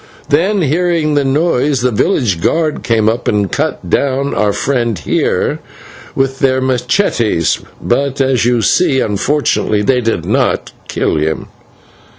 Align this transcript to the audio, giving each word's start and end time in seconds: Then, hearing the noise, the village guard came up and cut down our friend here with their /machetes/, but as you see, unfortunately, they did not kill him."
Then, 0.29 0.63
hearing 0.63 1.13
the 1.13 1.23
noise, 1.23 1.81
the 1.81 1.91
village 1.91 2.41
guard 2.41 2.81
came 2.81 3.07
up 3.07 3.27
and 3.27 3.51
cut 3.51 3.87
down 3.87 4.33
our 4.33 4.51
friend 4.51 4.97
here 4.97 5.59
with 6.15 6.39
their 6.39 6.59
/machetes/, 6.59 7.61
but 7.79 8.19
as 8.19 8.43
you 8.43 8.63
see, 8.63 8.99
unfortunately, 8.99 9.83
they 9.83 10.01
did 10.01 10.25
not 10.25 10.71
kill 10.87 11.17
him." 11.17 11.49